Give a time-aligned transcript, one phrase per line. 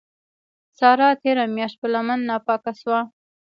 [0.77, 2.99] سارا تېره مياشت په لمن ناپاکه سوه.